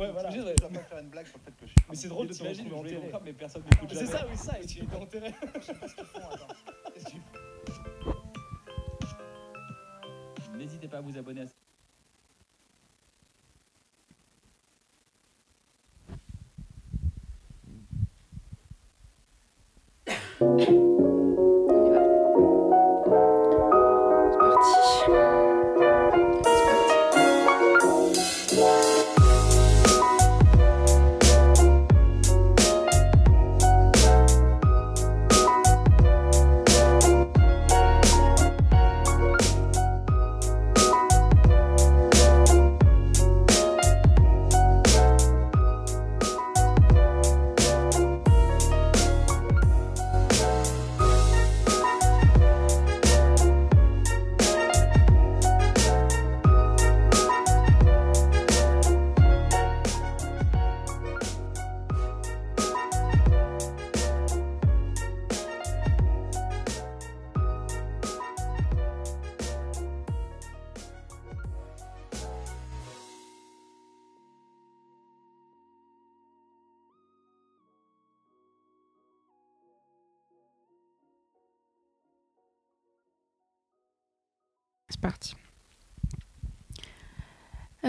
[0.00, 0.30] Ouais, voilà.
[0.30, 1.76] Je Je dois dois pas faire une blague sur le fait que je suis.
[1.90, 3.08] Mais c'est drôle de je vais enterré.
[3.10, 4.10] crâne, mais personne n'écoute C'est jamais.
[4.10, 5.34] ça, oui, ça, et tu es enterré.
[5.56, 6.54] Je sais pas ce qu'ils font, attends.
[6.94, 8.16] Qu'est-ce qu'ils font
[10.56, 11.44] N'hésitez pas à vous abonner à
[20.40, 21.06] On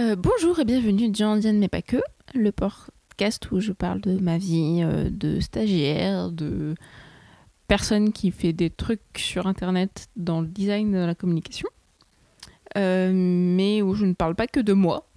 [0.02, 2.02] Euh, bonjour et bienvenue dans Diane mais pas que,
[2.34, 6.74] le podcast où je parle de ma vie euh, de stagiaire, de
[7.68, 11.68] personne qui fait des trucs sur internet dans le design dans la communication,
[12.78, 15.08] Euh, mais où je ne parle pas que de moi,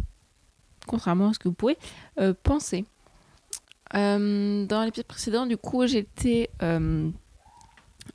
[0.87, 1.79] contrairement à ce que vous pourrez
[2.19, 2.85] euh, penser.
[3.93, 6.51] Dans l'épisode précédent, du coup, j'étais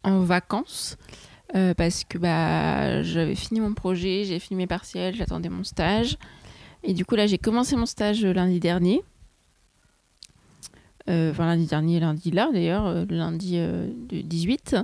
[0.04, 0.98] en vacances
[1.54, 6.18] parce que bah, j'avais fini mon projet, j'ai fini mes partiels, j'attendais mon stage.
[6.84, 9.04] Et du coup, là, j'ai commencé mon stage euh, lundi dernier.
[11.10, 13.60] Euh, Enfin, lundi dernier, lundi là, d'ailleurs, euh, lundi
[14.08, 14.76] du 18.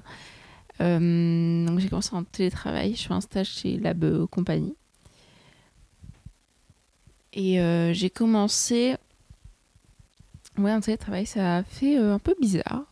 [0.81, 2.95] Euh, donc, j'ai commencé en télétravail.
[2.95, 4.75] Je fais un stage chez Lab Compagnie.
[7.33, 7.59] Et
[7.93, 8.95] j'ai commencé.
[10.57, 12.85] Ouais, en télétravail, ça a fait un peu bizarre.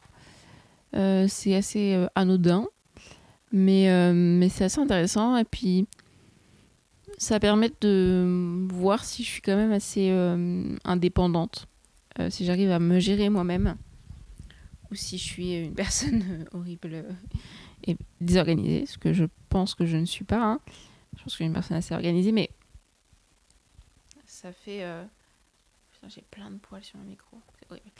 [0.93, 2.67] C'est assez anodin.
[3.53, 5.37] Mais, mais c'est assez intéressant.
[5.37, 5.87] Et puis,
[7.17, 11.67] ça permet de voir si je suis quand même assez euh, indépendante.
[12.19, 13.77] Euh, si j'arrive à me gérer moi-même.
[14.91, 17.05] Ou si je suis une personne euh, horrible
[17.85, 18.85] et désorganisée.
[18.85, 20.43] Ce que je pense que je ne suis pas.
[20.43, 20.59] hein.
[21.15, 22.31] Je pense que je suis une personne assez organisée.
[22.31, 22.49] Mais
[24.25, 24.83] ça fait...
[25.91, 27.37] Putain, j'ai plein de poils sur mon micro.
[27.59, 27.91] C'est horrible.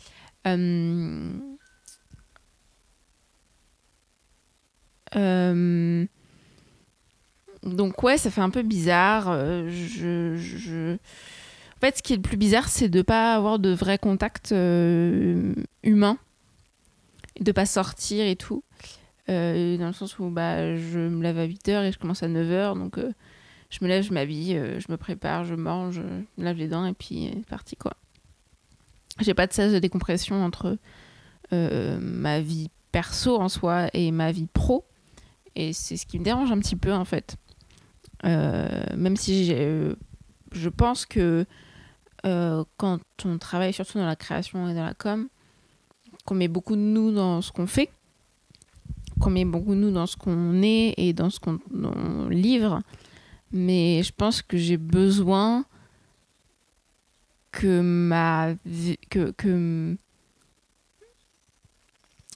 [7.64, 9.26] Donc ouais, ça fait un peu bizarre.
[9.30, 9.70] euh,
[11.78, 14.52] En fait, ce qui est le plus bizarre, c'est de pas avoir de vrai contact
[14.52, 15.54] euh,
[15.84, 16.18] humain.
[17.40, 18.64] De pas sortir et tout.
[19.30, 22.28] Euh, dans le sens où bah, je me lève à 8h et je commence à
[22.28, 22.78] 9h.
[22.78, 23.12] Donc euh,
[23.70, 26.02] je me lève, je m'habille, je me prépare, je mange,
[26.38, 27.94] je lave les dents et puis c'est parti quoi.
[29.20, 30.78] J'ai pas de sas de décompression entre
[31.52, 34.86] ma vie perso en soi et ma vie pro.
[35.56, 37.38] Et c'est ce qui me dérange un petit peu en fait.
[38.26, 39.96] Euh, même si euh,
[40.54, 41.46] je pense que
[42.26, 45.28] euh, quand on travaille surtout dans la création et dans la com,
[46.26, 47.90] qu'on met beaucoup de nous dans ce qu'on fait,
[49.20, 52.82] qu'on met beaucoup de nous dans ce qu'on est et dans ce qu'on on livre,
[53.52, 55.66] mais je pense que j'ai besoin
[57.52, 58.56] que ma
[59.10, 59.98] que, que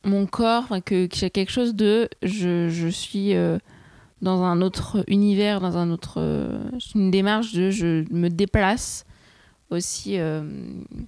[0.04, 3.34] mon corps, que, que j'ai quelque chose de je, je suis
[4.22, 9.06] dans un autre univers, dans un autre euh, une démarche de je me déplace
[9.70, 10.44] aussi euh,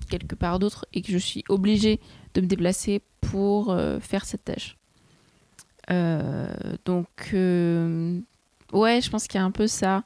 [0.09, 2.00] quelque part d'autre et que je suis obligée
[2.34, 4.75] de me déplacer pour euh, faire cette tâche.
[6.86, 10.03] Donc ouais, je pense qu'il y a un peu ça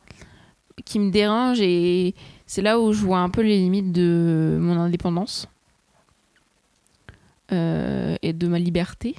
[0.85, 2.15] qui me dérange et
[2.45, 5.49] c'est là où je vois un peu les limites de mon indépendance
[7.51, 9.15] et de ma liberté.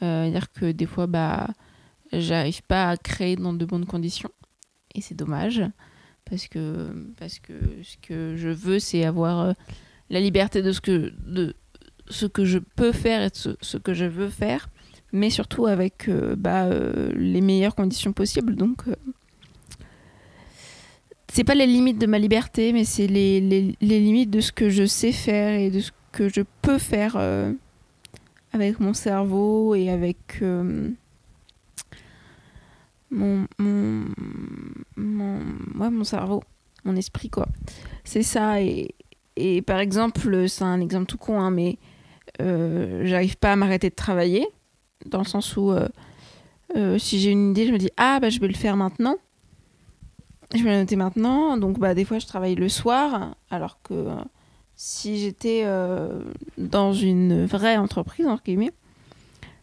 [0.00, 1.48] C'est-à-dire que des fois, bah,
[2.12, 4.30] j'arrive pas à créer dans de bonnes conditions.
[4.94, 5.62] Et c'est dommage.
[6.24, 9.52] Parce que, parce que ce que je veux, c'est avoir euh,
[10.10, 11.54] la liberté de ce, que, de
[12.08, 14.68] ce que je peux faire et de ce, que je veux faire.
[15.12, 18.54] Mais surtout avec euh, bah, euh, les meilleures conditions possibles.
[18.54, 18.94] Donc, euh,
[21.32, 24.52] c'est pas les limites de ma liberté, mais c'est les, les, les limites de ce
[24.52, 27.16] que je sais faire et de ce que je peux faire
[28.52, 30.42] avec mon cerveau et avec
[33.10, 33.46] mon,
[36.04, 36.42] cerveau,
[36.84, 37.46] mon esprit, quoi.
[38.04, 41.78] C'est ça, et, par exemple, c'est un exemple tout con, hein, mais
[42.40, 44.46] euh, j'arrive pas à m'arrêter de travailler,
[45.06, 45.88] dans le sens où euh,
[46.76, 49.16] euh, si j'ai une idée, je me dis ah bah je vais le faire maintenant.
[50.54, 54.08] Je vais le noter maintenant, donc bah des fois je travaille le soir, alors que
[54.74, 55.64] si j'étais
[56.58, 58.72] dans une vraie entreprise entre guillemets,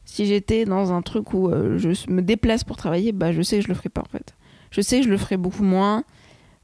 [0.08, 3.58] si j'étais dans un truc où euh, je me déplace pour travailler, bah je sais
[3.58, 4.36] que je le ferais pas en fait.
[4.72, 6.06] Je sais que je le ferais beaucoup moins.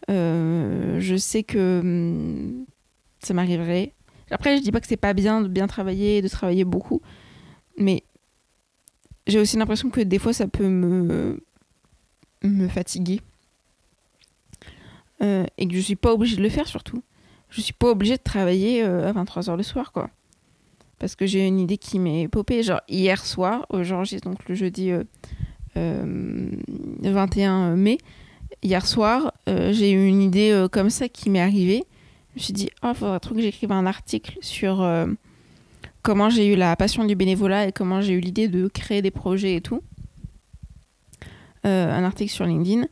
[0.10, 2.66] Euh, je sais que hum,
[3.20, 3.94] ça m'arriverait.
[4.32, 7.02] Après, je dis pas que c'est pas bien de bien travailler, de travailler beaucoup,
[7.78, 8.04] mais
[9.28, 11.44] j'ai aussi l'impression que des fois ça peut me
[12.44, 13.22] me fatiguer
[15.22, 17.04] Euh, et que je suis pas obligée de le faire surtout.
[17.50, 20.10] Je suis pas obligée de travailler à 23h le soir quoi.
[21.04, 22.64] Parce que j'ai une idée qui m'est popée.
[22.64, 25.04] Genre hier soir, euh, j'enregistre donc le jeudi euh,
[25.76, 26.50] euh,
[27.02, 27.98] 21 mai.
[28.62, 31.84] Hier soir, euh, j'ai eu une idée euh, comme ça qui m'est arrivée.
[32.30, 35.08] Je me suis dit, oh, il faudrait trop que j'écrive un article sur euh,
[36.04, 39.12] comment j'ai eu la passion du bénévolat et comment j'ai eu l'idée de créer des
[39.12, 39.82] projets et tout.
[41.66, 42.86] Euh, un article sur LinkedIn.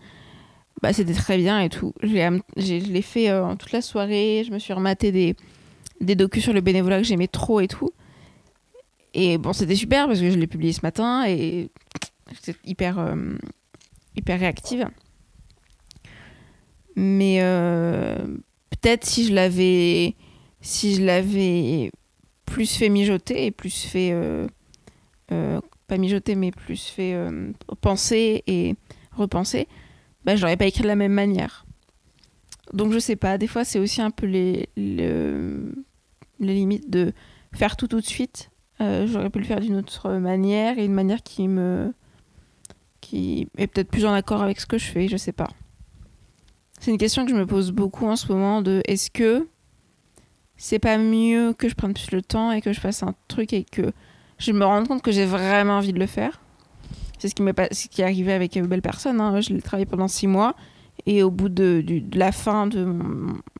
[0.82, 1.94] Bah, c'était très bien et tout.
[2.04, 4.44] Je l'ai fait euh, toute la soirée.
[4.46, 5.38] Je me suis rematé des,
[6.02, 7.92] des docus sur le bénévolat que j'aimais trop et tout.
[9.14, 11.70] Et bon, c'était super parce que je l'ai publié ce matin et
[12.32, 13.36] j'étais hyper, euh,
[14.16, 14.88] hyper réactive.
[16.96, 18.16] Mais euh,
[18.70, 20.16] peut-être si je l'avais
[20.62, 21.92] si je l'avais
[22.46, 24.48] plus fait mijoter et plus fait euh,
[25.88, 27.16] pas mijoter mais plus fait
[27.80, 28.76] penser et
[29.16, 29.68] repenser
[30.26, 31.66] bah je l'aurais pas écrit de la même manière.
[32.74, 33.38] Donc je sais pas.
[33.38, 35.74] Des fois c'est aussi un peu les, le-
[36.40, 37.14] les limites de
[37.54, 38.51] faire tout tout de suite
[38.82, 41.94] Euh, j'aurais pu le faire d'une autre manière et une manière qui me
[43.00, 45.50] qui est peut-être plus en accord avec ce que je fais je sais pas
[46.80, 49.48] c'est une question que je me pose beaucoup en ce moment de est-ce que
[50.58, 53.54] c'est pas mieux que je prenne plus le temps et que je fasse un truc
[53.54, 53.92] et que
[54.40, 56.42] je me rende compte que j'ai vraiment envie de le faire?
[57.20, 59.22] C'est ce qui m'est pas, ce qui est arrivé avec euh, Belle Personne.
[59.22, 59.42] hein.
[59.42, 60.56] Je l'ai travaillé pendant six mois
[61.06, 62.84] et au bout de, du- de la fin de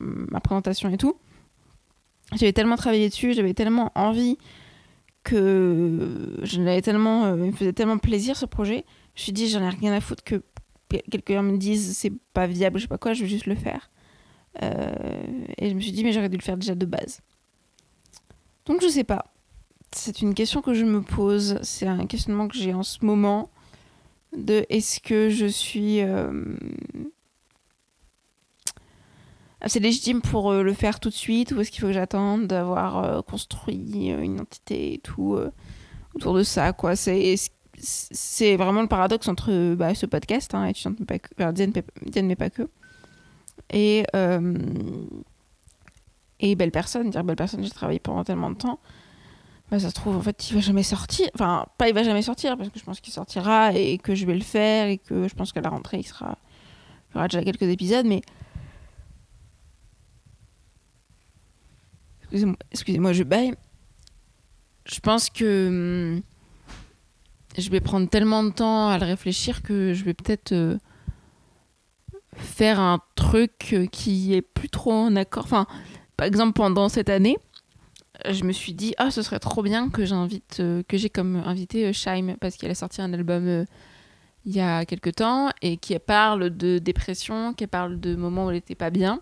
[0.00, 1.16] ma présentation et tout,
[2.34, 4.38] j'avais tellement travaillé dessus, j'avais tellement envie
[5.22, 8.84] que je l'avais tellement, euh, il me faisait tellement plaisir ce projet.
[9.14, 10.42] Je me suis dit j'en ai rien à foutre que
[11.10, 13.90] quelqu'un me dise c'est pas viable, je sais pas quoi, je veux juste le faire.
[14.62, 14.92] Euh,
[15.58, 17.20] et je me suis dit, mais j'aurais dû le faire déjà de base.
[18.66, 19.32] Donc je sais pas.
[19.94, 21.58] C'est une question que je me pose.
[21.62, 23.50] C'est un questionnement que j'ai en ce moment.
[24.36, 26.32] De est-ce que je suis euh,
[29.62, 32.46] assez légitime pour euh, le faire tout de suite ou est-ce qu'il faut que j'attende
[32.46, 35.38] d'avoir euh, construit euh, une identité et tout
[36.14, 36.96] autour de ça quoi.
[36.96, 37.36] C'est
[37.84, 41.72] c'est vraiment le paradoxe entre bah, ce podcast, hein, mais pas que, enfin, Diane,
[42.26, 42.68] mais pas que,
[43.70, 44.04] et,
[46.38, 47.10] et Belle Personne.
[47.10, 48.78] Dire Belle Personne, j'ai travaillé pendant tellement de temps.
[49.70, 51.28] Bah, ça se trouve, en fait, il va jamais sortir.
[51.34, 54.26] Enfin, pas il va jamais sortir, parce que je pense qu'il sortira et que je
[54.26, 56.36] vais le faire et que je pense qu'à la rentrée, il sera.
[57.10, 58.20] Il y aura déjà quelques épisodes, mais.
[62.70, 63.54] Excusez-moi, je baille.
[64.86, 65.68] Je pense que.
[66.16, 66.22] hum,
[67.58, 70.52] Je vais prendre tellement de temps à le réfléchir que je vais peut-être.
[70.52, 70.78] euh,
[72.36, 75.46] faire un truc euh, qui est plus trop en accord.
[75.48, 77.36] Par exemple, pendant cette année,
[78.26, 80.56] euh, je me suis dit, ah, ce serait trop bien que j'invite,
[80.88, 81.90] que j'ai comme invité
[82.40, 83.66] parce qu'elle a sorti un album
[84.44, 88.50] il y a quelques temps et qui parle de dépression, qui parle de moments où
[88.50, 89.20] elle n'était pas bien.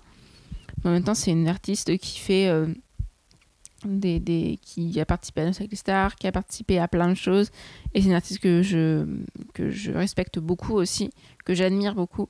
[0.83, 2.49] Mais en même temps, c'est une artiste qui fait.
[3.85, 7.15] Des, qui a participé à Danse avec les stars, qui a participé à plein de
[7.15, 7.51] choses.
[7.95, 9.07] Et c'est une artiste que je,
[9.55, 11.11] que je respecte beaucoup aussi,
[11.45, 12.29] que j'admire beaucoup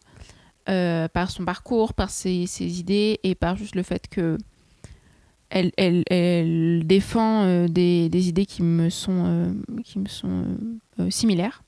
[0.68, 4.38] euh, par son parcours, par ses, ses idées et par juste le fait que
[5.48, 9.52] elle, elle, elle défend euh, des, des idées qui me sont, euh,
[9.84, 10.44] qui me sont
[11.08, 11.64] similaires.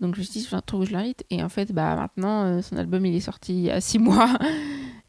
[0.00, 1.24] Donc je me suis dit, je trouve que je l'invite.
[1.30, 4.36] Et en fait, bah, maintenant, son album, il est sorti il y a six mois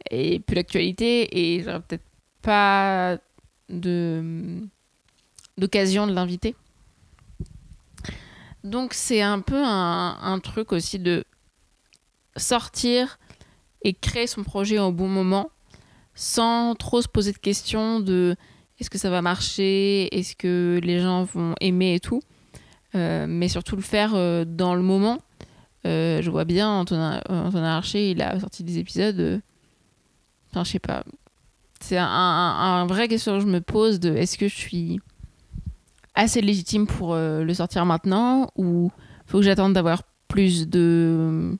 [0.09, 1.55] et plus l'actualité.
[1.57, 2.05] Et j'aurais peut-être
[2.41, 3.17] pas
[3.69, 4.67] d'occasion
[6.07, 6.55] de l'inviter.
[8.63, 11.23] Donc c'est un peu un, un truc aussi de
[12.35, 13.19] sortir
[13.83, 15.51] et créer son projet au bon moment
[16.17, 18.35] sans trop se poser de questions de
[18.79, 22.21] est-ce que ça va marcher, est-ce que les gens vont aimer et tout.
[22.95, 25.19] Euh, mais surtout le faire euh, dans le moment.
[25.85, 29.41] Euh, je vois bien Antonin, Antonin Archer, il a sorti des épisodes.
[30.49, 31.03] Enfin, je sais pas.
[31.79, 34.99] C'est un, un, un vrai question que je me pose de est-ce que je suis
[36.15, 38.91] assez légitime pour euh, le sortir maintenant ou
[39.25, 41.57] faut que j'attende d'avoir plus de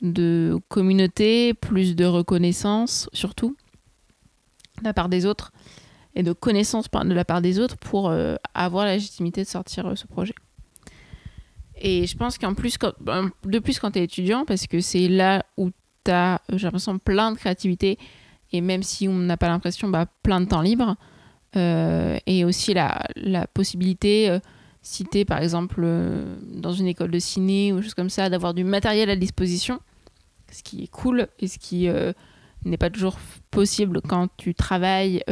[0.00, 3.56] de communauté, plus de reconnaissance surtout.
[4.80, 5.50] de la part des autres
[6.14, 9.48] et de connaissances par- de la part des autres pour euh, avoir la légitimité de
[9.48, 10.34] sortir euh, ce projet.
[11.80, 14.80] Et je pense qu'en plus, quand- ben, de plus quand tu es étudiant, parce que
[14.80, 15.70] c'est là où
[16.04, 17.98] tu as, j'ai l'impression, plein de créativité,
[18.52, 20.96] et même si on n'a pas l'impression, bah, plein de temps libre,
[21.56, 24.38] euh, et aussi la, la possibilité, euh,
[25.14, 28.64] es par exemple euh, dans une école de ciné ou choses comme ça, d'avoir du
[28.64, 29.80] matériel à disposition,
[30.50, 32.12] ce qui est cool et ce qui euh,
[32.64, 33.18] n'est pas toujours
[33.50, 35.22] possible quand tu travailles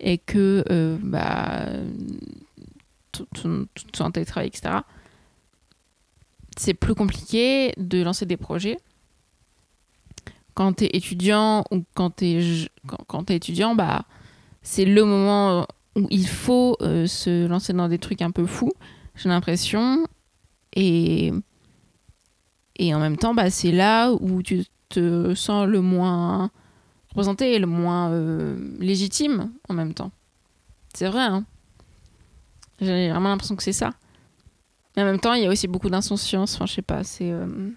[0.00, 0.64] et que
[1.02, 1.66] bah,
[3.12, 4.76] tout, tout, tout en télétravail, etc.
[6.56, 8.78] C'est plus compliqué de lancer des projets.
[10.58, 14.06] Quand tu es étudiant ou quand tu quand, quand étudiant, bah,
[14.60, 18.72] c'est le moment où il faut euh, se lancer dans des trucs un peu fous,
[19.14, 20.04] j'ai l'impression.
[20.72, 21.32] Et,
[22.74, 26.50] et en même temps, bah, c'est là où tu te sens le moins
[27.10, 30.10] représenté et le moins euh, légitime en même temps.
[30.92, 31.44] C'est vrai, hein.
[32.80, 33.92] J'ai vraiment l'impression que c'est ça.
[34.96, 36.56] Mais en même temps, il y a aussi beaucoup d'insouciance.
[36.56, 37.70] Enfin, je sais pas, c'est euh,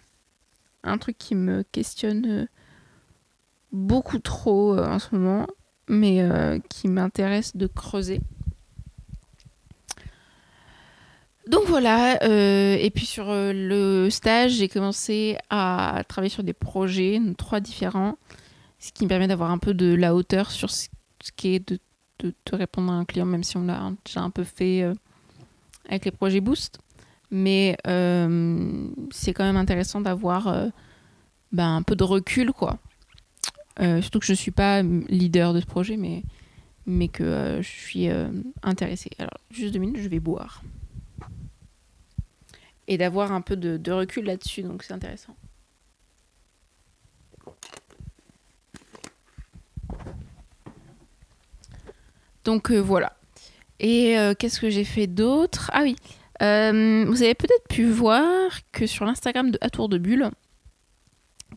[0.83, 2.45] un truc qui me questionne euh,
[3.71, 5.47] beaucoup trop euh, en ce moment,
[5.87, 8.21] mais euh, qui m'intéresse de creuser.
[11.47, 17.19] Donc voilà, euh, et puis sur le stage, j'ai commencé à travailler sur des projets,
[17.37, 18.17] trois différents,
[18.79, 20.87] ce qui me permet d'avoir un peu de la hauteur sur ce
[21.35, 21.79] qui est de,
[22.19, 24.85] de, de répondre à un client, même si on l'a déjà un peu fait
[25.89, 26.79] avec les projets Boost.
[27.31, 27.75] Mais
[29.11, 30.71] c'est quand même intéressant d'avoir
[31.51, 32.77] ben, un peu de recul, quoi.
[33.79, 36.23] Euh, surtout que je ne suis pas leader de ce projet, mais,
[36.85, 38.29] mais que euh, je suis euh,
[38.63, 39.11] intéressée.
[39.17, 40.61] Alors, juste deux minutes, je vais boire.
[42.87, 45.35] Et d'avoir un peu de, recul là-dessus, donc c'est intéressant.
[52.43, 53.15] Donc voilà.
[53.79, 55.69] Et qu'est-ce que j'ai fait d'autre?
[55.73, 55.95] Ah oui,
[56.39, 60.31] vous avez peut-être pu voir que sur l'Instagram de À Tour de Bulle,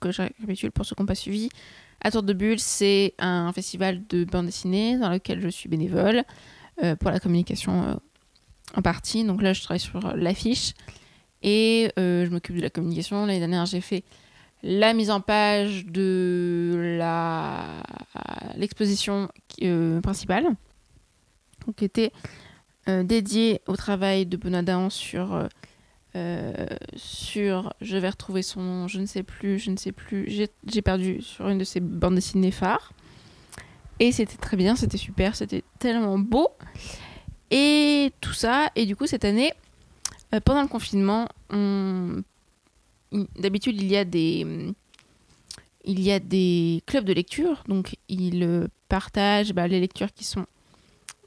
[0.01, 1.49] que je récapitule pour ceux qui n'ont pas suivi,
[2.01, 6.25] À Tour de Bulle, c'est un festival de bande dessinée dans lequel je suis bénévole
[6.83, 7.95] euh, pour la communication euh,
[8.77, 9.25] en partie.
[9.25, 10.75] Donc là, je travaille sur l'affiche
[11.43, 13.27] et euh, je m'occupe de la communication.
[13.27, 14.05] L'année dernière, j'ai fait
[14.63, 17.83] la mise en page de la
[18.57, 19.29] l'exposition
[20.03, 20.47] principale,
[21.77, 22.13] qui était
[22.87, 25.49] dédiée au travail de Dahan sur
[26.97, 30.83] sur je vais retrouver son nom, je ne sais plus, je ne sais plus, j'ai
[30.83, 32.93] perdu sur une de ses bandes dessinées phares.
[34.01, 36.49] Et c'était très bien, c'était super, c'était tellement beau.
[37.51, 39.53] Et tout ça, et du coup cette année,
[40.35, 41.29] euh, pendant le confinement,
[43.37, 44.75] d'habitude il y a des
[45.85, 50.25] il y a des clubs de lecture, donc ils euh, partagent bah, les lectures qui
[50.25, 50.47] sont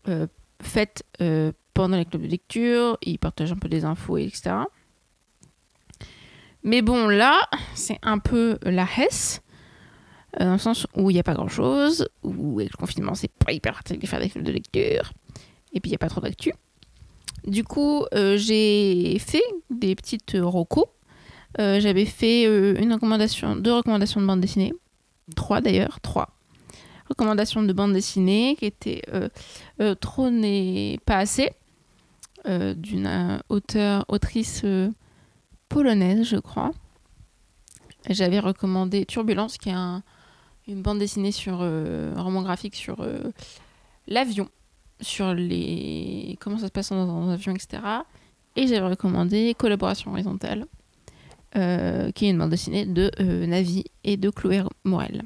[0.08, 0.28] euh,
[0.62, 4.56] faites euh, pendant les clubs de lecture, ils partagent un peu des infos, etc.
[6.68, 7.40] Mais bon, là,
[7.76, 9.42] c'est un peu la hesse,
[10.42, 13.32] euh, dans le sens où il n'y a pas grand-chose, où avec le confinement, c'est
[13.32, 15.14] pas hyper pratique de faire des clubs de lecture,
[15.72, 16.52] et puis il n'y a pas trop d'actu.
[17.46, 20.88] Du coup, euh, j'ai fait des petites euh, recos.
[21.58, 24.74] J'avais fait euh, une recommandation, deux recommandations de bande dessinée,
[25.38, 26.36] trois d'ailleurs, trois
[27.08, 29.02] recommandations de bande dessinée qui étaient
[30.02, 31.50] Trop n'est pas assez,
[32.46, 34.66] d'une auteure, autrice
[35.70, 36.72] polonaise, je crois.
[38.10, 40.02] J'avais recommandé Turbulence, qui est un-
[40.68, 43.20] une bande dessinée sur euh, un roman graphique sur euh,
[44.08, 44.50] l'avion,
[45.02, 47.82] sur les comment ça se passe dans un avion, etc.
[48.56, 50.66] Et j'avais recommandé Collaboration horizontale,
[51.56, 53.12] euh, qui est une bande dessinée de
[53.46, 55.24] Navi et de Chloé Morel.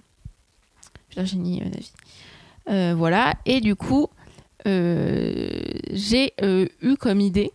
[1.16, 1.92] Virginie Navi.
[2.96, 4.08] Voilà, et du coup,
[4.66, 7.52] j'ai eu comme idée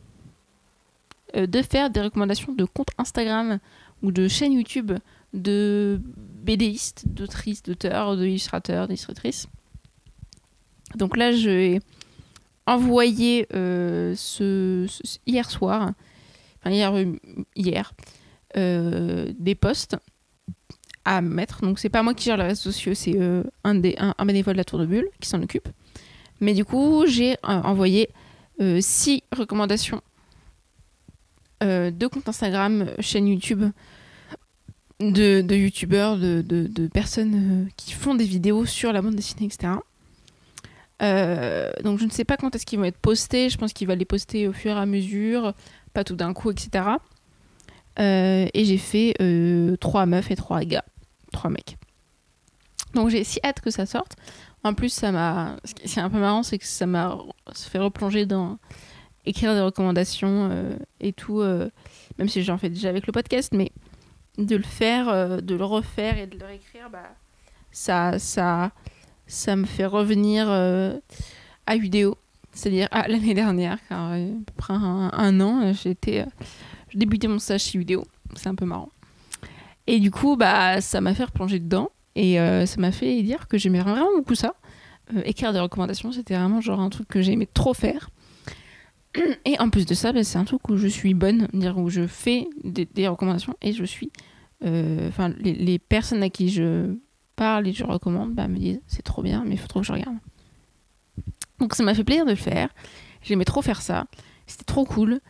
[1.34, 3.58] euh, de faire des recommandations de comptes Instagram
[4.02, 4.92] ou de chaînes YouTube
[5.32, 6.00] de
[6.44, 9.48] BDistes, d'autrices, d'auteurs, d'illustrateurs, d'illustratrices.
[10.94, 11.80] Donc là, je vais
[12.66, 14.14] envoyer euh,
[15.26, 15.92] hier soir,
[16.60, 16.70] enfin
[17.56, 17.92] hier,
[18.56, 19.96] euh, des posts
[21.04, 21.62] à mettre.
[21.62, 23.18] Donc c'est pas moi qui gère les réseaux sociaux, c'est
[23.64, 23.74] un,
[24.24, 25.68] bénévole de la Tour de Bulle qui s'en occupe.
[26.40, 28.10] Mais du coup, j'ai envoyé
[28.80, 30.02] six recommandations
[31.62, 33.64] euh, de comptes Instagram, chaîne YouTube,
[35.00, 39.74] de, de youtubeurs, de, personnes euh, qui font des vidéos sur la bande dessinée, etc.
[41.02, 43.50] Euh, donc je ne sais pas quand est-ce qu'ils vont être postés.
[43.50, 45.52] Je pense qu'il va les poster au fur et à mesure,
[45.92, 46.84] pas tout d'un coup, etc.
[47.98, 50.84] Euh, et j'ai fait euh, trois meufs et trois gars,
[51.32, 51.76] trois mecs.
[52.94, 54.16] Donc j'ai si hâte que ça sorte.
[54.64, 55.56] En plus, ça m'a.
[55.64, 57.16] Ce qui est un peu marrant, c'est que ça m'a
[57.54, 58.58] fait replonger dans
[59.26, 61.68] écrire des recommandations euh, et tout, euh,
[62.18, 63.72] même si j'en fais déjà avec le podcast, mais
[64.38, 67.10] de le faire, euh, de le refaire et de le réécrire, bah,
[67.72, 68.70] ça, ça,
[69.26, 72.16] ça me fait revenir à vidéo,
[72.52, 76.24] c'est-à-dire à l'année dernière, car à peu près un, un an, j'étais,
[76.88, 78.90] je débutais mon stage chez vidéo, c'est un peu marrant.
[79.86, 81.90] Et du coup, bah, ça m'a fait replonger dedans.
[82.18, 84.54] Et ça m'a fait dire que j'aimais vraiment beaucoup ça.
[85.24, 88.08] écrire des recommandations, c'était vraiment genre un truc que j'aimais trop faire.
[89.44, 91.88] Et en plus de ça, bah, c'est un truc où je suis bonne, dire où
[91.88, 94.10] je fais des, recommandations et je suis.
[94.64, 96.96] Euh, enfin, les, personnes à qui je
[97.36, 99.86] parle et je recommande bah, me disent c'est trop bien, mais il faut trop que
[99.86, 100.16] je regarde.
[101.58, 102.68] Donc ça m'a fait plaisir de le faire.
[103.22, 104.06] J'aimais trop faire ça.
[104.46, 105.20] C'était trop cool.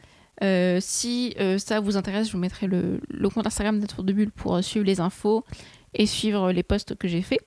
[0.42, 3.00] Euh, si euh, ça vous intéresse, je vous mettrai le,
[3.32, 5.44] compte Instagram d'être de Bulle pour suivre les infos
[5.94, 7.40] et suivre les posts que j'ai faits.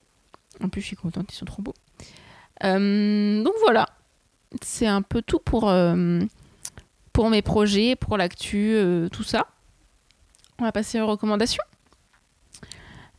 [0.61, 1.75] En plus, je suis contente, ils sont trop beaux.
[2.63, 3.85] donc voilà,
[4.61, 6.19] c'est un peu tout pour, euh,
[7.29, 9.47] mes projets, pour l'actu, euh, tout ça.
[10.57, 11.63] On va passer aux recommandations.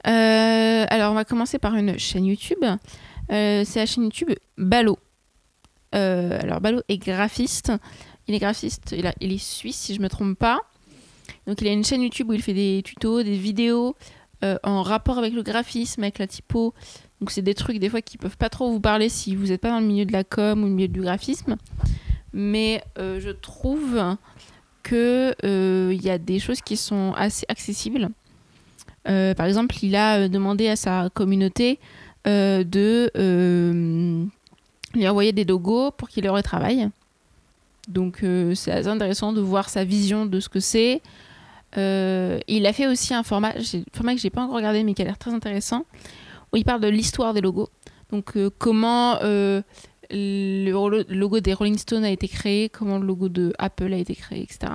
[0.06, 2.64] Euh, alors, on va commencer par une chaîne YouTube.
[3.28, 4.98] c'est la chaîne YouTube Ballot.
[5.92, 7.72] alors, Ballot est graphiste.
[8.26, 10.60] Il est graphiste, il, il, est suisse, si je ne me trompe pas.
[11.46, 13.96] Donc, il a une chaîne YouTube où il fait des tutos, des vidéos
[14.62, 16.72] en rapport avec le graphisme, avec la typo,
[17.20, 19.60] donc c'est des trucs des fois qui peuvent pas trop vous parler si vous n'êtes
[19.60, 21.56] pas dans le milieu de la com ou le milieu du graphisme.
[22.32, 24.02] Mais euh, je trouve
[24.82, 28.08] que euh, il y a des choses qui sont assez accessibles.
[29.08, 31.78] Euh, par exemple, il a demandé à sa communauté
[32.24, 33.10] de
[34.94, 36.88] lui envoyer des logos pour qu'il leur travaille.
[37.88, 38.24] Donc
[38.54, 41.02] c'est assez intéressant de voir sa vision de ce que c'est.
[41.76, 45.02] il a fait aussi un format, un format que j'ai pas encore regardé mais qui
[45.02, 45.84] a l'air très intéressant
[46.58, 47.68] il parle de l'histoire des logos.
[48.10, 49.62] Donc euh, comment euh,
[50.10, 54.14] le logo des Rolling Stones a été créé, comment le logo de Apple a été
[54.14, 54.72] créé, etc.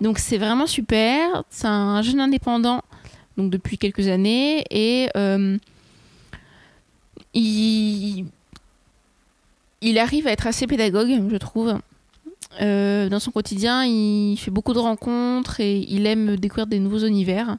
[0.00, 1.44] Donc c'est vraiment super.
[1.50, 2.82] C'est un jeune indépendant
[3.36, 5.56] donc depuis quelques années et euh,
[7.34, 8.26] il
[9.98, 11.78] arrive à être assez pédagogue, je trouve.
[12.60, 17.58] dans son quotidien, il fait beaucoup de rencontres et il aime découvrir des nouveaux univers.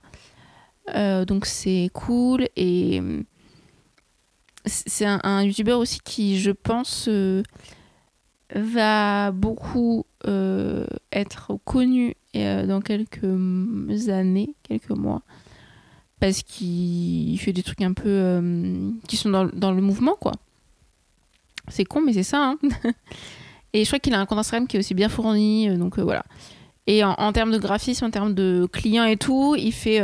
[1.26, 3.02] Donc c'est cool et
[4.66, 7.44] c'est un, youtubeur aussi qui, je pense, euh,
[8.56, 15.22] va beaucoup euh, être connu euh, dans quelques années, quelques mois,
[16.20, 18.42] parce qu'il fait des trucs un peu
[19.08, 20.34] qui sont dans, dans, le mouvement, quoi.
[21.68, 22.50] C'est con, mais c'est ça.
[22.50, 22.58] Hein.
[23.74, 26.24] et je crois qu'il a un compte Instagram qui est aussi bien fourni, donc voilà.
[26.88, 30.02] Et en, termes de graphisme, en termes de clients et tout, il fait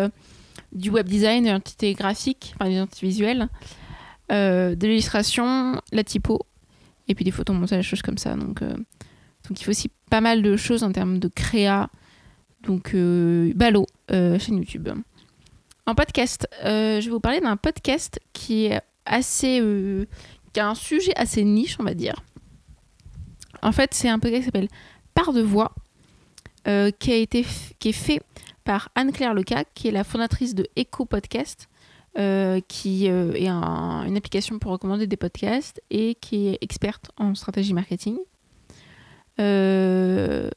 [0.76, 3.50] du web design, de l'identité graphique, enfin des identités visuelles.
[4.32, 6.40] Euh, de l'illustration, la typo,
[7.08, 8.36] et puis des photos montage, des choses comme ça.
[8.36, 11.90] Donc, euh, donc il faut aussi pas mal de choses en termes de créa.
[12.64, 14.90] Donc, euh, ballot, chaîne YouTube.
[15.86, 19.62] En podcast, je vais vous parler d'un podcast qui est assez.
[20.52, 22.16] qui a un sujet assez niche, on va dire.
[23.62, 24.70] En fait, c'est un podcast qui s'appelle
[25.14, 25.76] Part de voix,
[26.66, 27.46] qui, a été
[27.78, 28.22] qui est fait
[28.66, 31.70] par Anne-Claire Leca, qui est la fondatrice de Echo Podcast.
[32.18, 37.36] Euh, qui euh, est une application pour recommander des podcasts et qui est experte en
[37.36, 38.18] stratégie marketing.
[39.42, 40.50] Euh,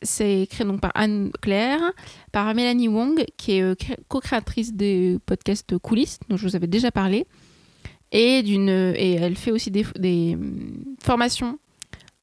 [0.00, 1.82] c'est créé donc par Anne Claire,
[2.32, 7.26] par Mélanie Wong, qui est co-créatrice des podcasts Coulisses, dont je vous avais déjà parlé.
[8.10, 10.38] Et, elle fait aussi des, des
[11.02, 11.58] formations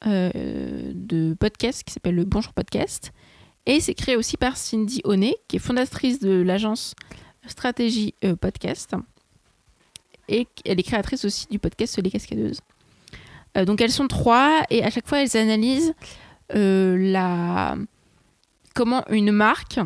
[0.03, 3.11] de podcasts qui s'appelle le Bonjour Podcast.
[3.67, 6.95] Et c'est créé aussi par Cindy Honnet, qui est fondatrice de l'agence
[7.47, 8.95] Stratégie euh, Podcast.
[10.29, 12.61] Et elle est créatrice aussi du podcast Les Cascadeuses.
[13.57, 15.93] Euh, donc elles sont trois et à chaque fois elles analysent
[16.55, 17.75] euh, la...
[18.73, 19.81] comment une marque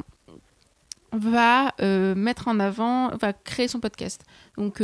[1.11, 1.73] va
[2.15, 4.23] mettre en avant, va créer son podcast.
[4.57, 4.81] Donc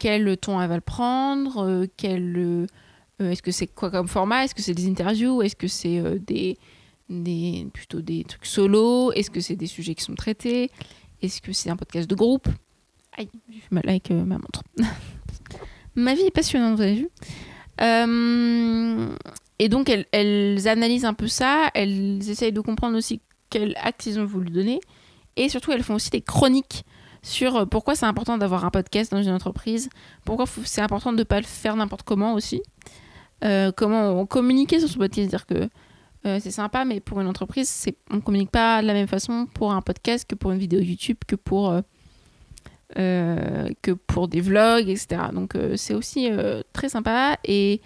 [0.00, 4.74] quel ton elle va le prendre, est-ce que c'est quoi comme format Est-ce que c'est
[4.74, 6.58] des interviews Est-ce que c'est des,
[7.08, 9.12] des, plutôt des trucs solo?
[9.12, 10.70] Est-ce que c'est des sujets qui sont traités?
[11.22, 12.48] Est-ce que c'est un podcast de groupe?
[13.16, 14.62] Aïe, j'ai fait mal avec euh, ma montre.
[15.94, 17.08] ma vie est passionnante, vous avez vu.
[17.80, 19.16] Euh,
[19.58, 24.18] Et donc, elles, analysent un peu ça, elles essayent de comprendre aussi quel acte ils
[24.18, 24.80] ont voulu donner.
[25.36, 26.84] Et surtout, elles font aussi des chroniques
[27.22, 29.88] sur euh, pourquoi c'est important d'avoir un podcast dans une entreprise,
[30.24, 32.60] pourquoi c'est important de ne pas le faire n'importe comment aussi,
[33.76, 35.68] comment communiquer sur ce podcast, dire que
[36.26, 39.08] euh, c'est sympa, mais pour une entreprise, c'est, on ne communique pas de la même
[39.08, 41.82] façon pour un podcast que pour une vidéo YouTube, que pour, euh,
[42.98, 45.22] euh, que pour des vlogs, etc.
[45.34, 46.30] Donc c'est aussi
[46.72, 47.36] très sympa.
[47.44, 47.82] Et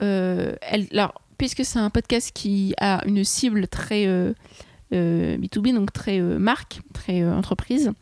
[0.00, 4.32] alors, puisque c'est un podcast qui a une cible très euh,
[4.92, 7.92] euh, B2B, donc très marque, très entreprise,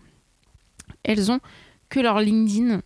[1.05, 1.41] elles ont
[1.89, 2.83] que leur LinkedIn.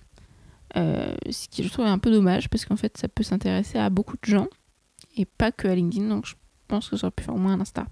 [0.77, 4.17] ce qui je trouve un peu dommage parce qu'en fait ça peut s'intéresser à beaucoup
[4.17, 4.47] de gens
[5.17, 6.35] et pas que à LinkedIn donc je
[6.67, 7.87] pense que ça aurait pu faire au moins un Insta.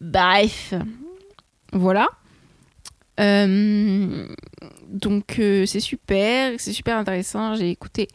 [0.00, 0.74] Bref,
[1.72, 2.08] voilà.
[3.20, 4.26] Euh,
[4.88, 7.54] donc euh, c'est super, c'est super intéressant.
[7.54, 8.08] J'ai écouté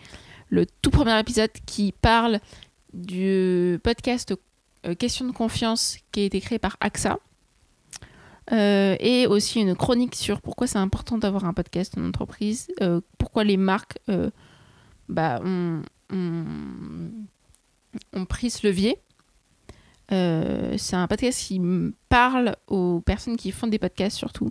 [0.50, 2.40] le tout premier épisode qui parle
[2.94, 4.34] du podcast
[4.86, 7.20] euh, Question de confiance qui a été créé par AXA.
[8.52, 12.68] Et aussi une chronique sur pourquoi c'est important d'avoir un podcast en entreprise,
[13.20, 14.00] pourquoi les marques
[15.08, 15.84] bah, ont
[18.28, 18.98] pris ce levier.
[20.12, 21.62] Euh, c'est un podcast qui
[22.08, 24.50] parle aux personnes qui font des podcasts surtout.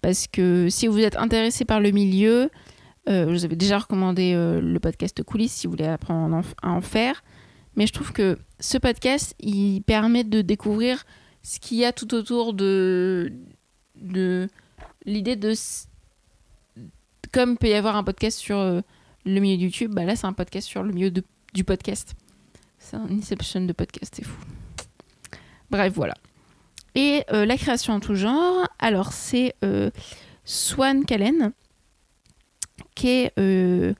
[0.00, 2.50] Parce que si vous êtes intéressé par le milieu,
[3.08, 6.70] euh, je vous avais déjà recommandé euh, le podcast Coulisses si vous voulez apprendre à
[6.70, 7.22] en, faire.
[7.76, 11.04] Mais je trouve que ce podcast, il permet de découvrir
[11.42, 13.32] ce qu'il y a tout autour de,
[13.96, 14.48] de
[15.04, 15.52] l'idée de...
[17.32, 20.66] Comme peut y avoir un podcast sur le milieu YouTube, bah là c'est un podcast
[20.66, 22.14] sur le milieu du podcast.
[22.78, 24.40] C'est un inception de podcast, c'est fou.
[25.70, 26.14] Bref, voilà.
[26.96, 29.90] Et euh, la création en tout genre, alors c'est euh,
[30.44, 31.52] Swan Callen,
[32.94, 33.92] qui est euh,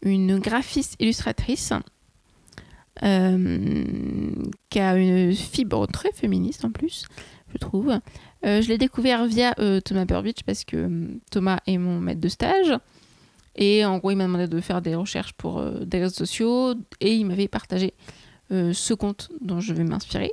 [0.00, 1.74] une graphiste illustratrice,
[3.00, 7.06] qui a une fibre très féministe en plus,
[7.52, 8.00] je trouve.
[8.42, 9.54] Je l'ai découvert via
[9.84, 12.74] Thomas Burbidge parce que Thomas est mon maître de stage.
[13.54, 17.14] Et en gros, il m'a demandé de faire des recherches pour des réseaux sociaux et
[17.14, 17.94] il m'avait partagé
[18.50, 20.32] ce compte dont je vais m'inspirer.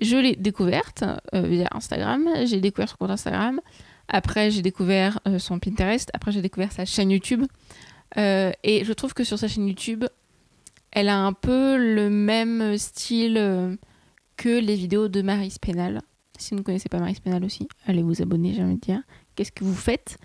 [0.00, 1.04] Je l'ai découverte
[1.34, 2.28] euh, via Instagram.
[2.44, 3.60] J'ai découvert son compte Instagram.
[4.08, 6.10] Après, j'ai découvert euh, son Pinterest.
[6.12, 7.44] Après, j'ai découvert sa chaîne YouTube.
[8.16, 10.04] Euh, et je trouve que sur sa chaîne YouTube,
[10.92, 13.78] elle a un peu le même style
[14.36, 16.00] que les vidéos de Marie Spénal.
[16.38, 19.02] Si vous ne connaissez pas Marie Spénal aussi, allez vous abonner, j'ai envie de dire.
[19.34, 20.18] Qu'est-ce que vous faites?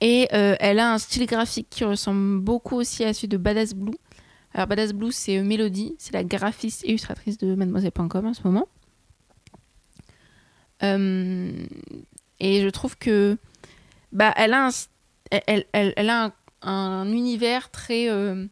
[0.00, 3.94] Et elle a un style graphique qui ressemble beaucoup aussi à celui de Badass Blue.
[4.54, 8.68] Alors Badass Blue, c'est Mélodie, c'est la graphiste illustratrice de mademoiselle.com en ce moment.
[10.82, 11.52] Euh,
[12.40, 13.38] et je trouve que
[14.12, 18.46] bah, elle a un, univers très euh,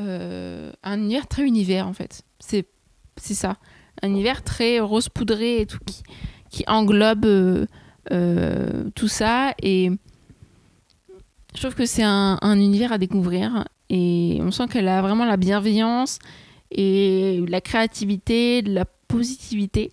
[0.00, 2.22] euh, un univers très univers en fait.
[2.38, 2.66] C'est
[3.16, 3.56] ça,
[4.02, 5.78] un univers très rose poudré et tout
[6.50, 7.66] qui, englobe
[8.94, 9.90] tout ça et
[11.54, 15.36] je trouve que c'est un univers à découvrir et on sent qu'elle a vraiment la
[15.36, 16.18] bienveillance
[16.70, 19.92] et la créativité, de la positivité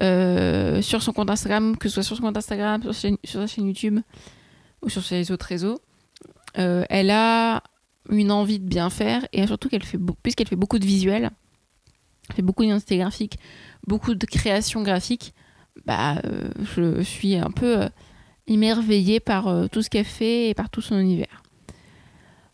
[0.00, 3.66] euh, sur son compte Instagram, que ce soit sur son compte Instagram, sur, sa chaîne-
[3.66, 3.98] YouTube
[4.82, 5.80] ou sur ses autres réseaux.
[6.58, 7.62] Euh, elle a
[8.10, 11.30] une envie de bien faire et surtout qu'elle fait, puisqu'elle fait beaucoup de visuels,
[12.32, 13.38] fait beaucoup d'identité graphique,
[13.86, 15.34] beaucoup de création graphique,
[15.84, 17.88] bah, euh, je suis un peu
[18.46, 21.42] émerveillée par tout ce qu'elle fait et par tout son univers.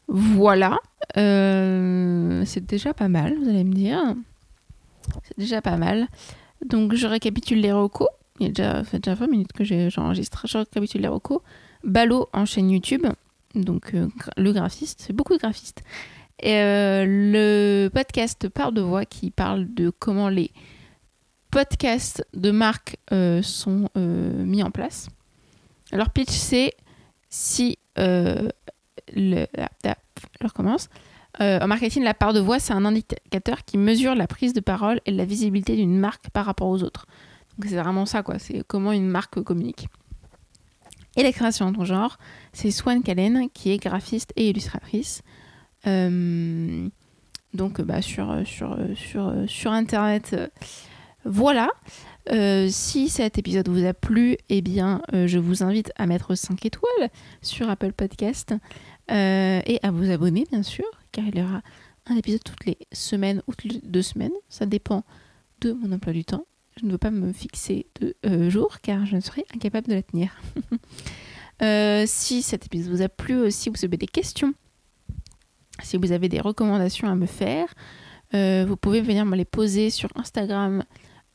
[0.09, 0.79] Voilà,
[1.17, 4.01] Euh, c'est déjà pas mal, vous allez me dire.
[5.23, 6.09] C'est déjà pas mal.
[6.65, 8.09] Donc je récapitule les recos.
[8.41, 10.47] Il y a déjà, fait déjà 20 minutes que j'enregistre.
[10.47, 11.41] Je récapitule les recos.
[11.85, 13.07] Ballot en chaîne YouTube.
[13.55, 15.83] Donc euh, le graphiste, c'est beaucoup de graphistes.
[16.45, 20.51] Euh, le podcast Part de voix qui parle de comment les
[21.51, 22.97] podcasts de marque
[23.43, 25.09] sont mis en place.
[25.93, 26.73] Alors pitch c'est
[27.29, 27.79] si
[29.13, 29.47] le,
[30.41, 30.89] je recommence.
[31.41, 34.61] Euh, en marketing, la part de voix, c'est un indicateur qui mesure la prise de
[34.61, 37.07] parole et la visibilité d'une marque par rapport aux autres.
[37.59, 38.39] Donc c'est vraiment ça, quoi.
[38.39, 39.89] C'est comment une marque communique.
[41.17, 42.19] Et la création en ton genre,
[42.53, 45.23] c'est Swan Callen, qui est graphiste et illustratrice.
[45.87, 46.89] Euh,
[47.53, 50.49] donc bah, sur, sur, sur, sur Internet, euh,
[51.25, 51.71] voilà.
[52.71, 57.11] Si cet épisode vous a plu, eh bien, je vous invite à mettre 5 étoiles
[57.43, 58.55] sur Apple Podcast
[59.11, 61.63] euh, et à vous abonner, bien sûr, car il y aura
[62.07, 64.33] un épisode toutes les semaines ou toutes les deux semaines.
[64.49, 65.05] Ça dépend
[65.61, 66.47] de mon emploi du temps.
[66.81, 69.95] Je ne veux pas me fixer de euh, jour, car je ne serai incapable de
[69.95, 70.37] la tenir.
[71.63, 74.55] Euh, si cet épisode vous a plu aussi, vous avez des questions,
[75.85, 77.73] si vous avez des recommandations à me faire,
[78.35, 80.83] euh, vous pouvez venir me les poser sur Instagram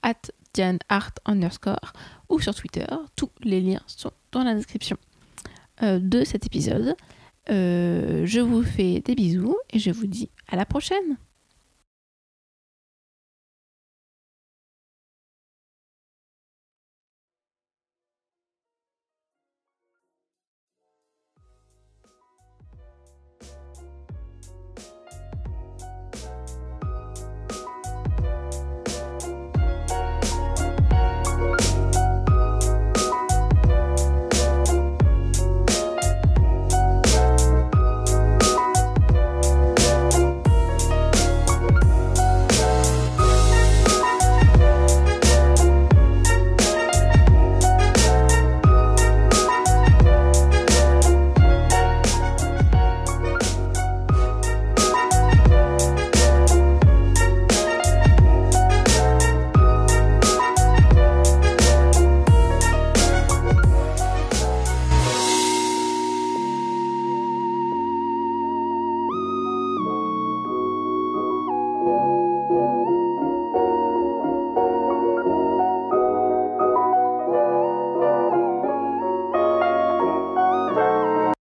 [0.03, 0.19] at
[0.53, 1.93] dianeart underscore
[2.27, 2.85] ou sur Twitter.
[3.15, 4.97] Tous les liens sont dans la description
[5.81, 6.97] de cet épisode.
[7.49, 11.17] Euh, je vous fais des bisous et je vous dis à la prochaine.